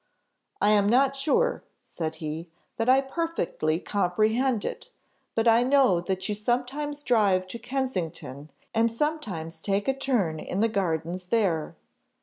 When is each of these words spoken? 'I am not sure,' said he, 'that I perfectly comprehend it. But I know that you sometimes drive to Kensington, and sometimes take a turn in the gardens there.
'I 0.61 0.71
am 0.71 0.89
not 0.89 1.15
sure,' 1.15 1.63
said 1.85 2.15
he, 2.15 2.49
'that 2.77 2.89
I 2.89 3.01
perfectly 3.01 3.79
comprehend 3.79 4.65
it. 4.65 4.89
But 5.35 5.47
I 5.47 5.61
know 5.61 5.99
that 6.01 6.27
you 6.27 6.33
sometimes 6.33 7.03
drive 7.03 7.45
to 7.49 7.59
Kensington, 7.59 8.49
and 8.73 8.91
sometimes 8.91 9.61
take 9.61 9.87
a 9.87 9.93
turn 9.95 10.39
in 10.39 10.59
the 10.59 10.69
gardens 10.69 11.25
there. 11.25 11.75